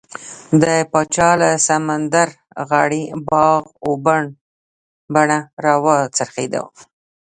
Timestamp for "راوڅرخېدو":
5.65-6.63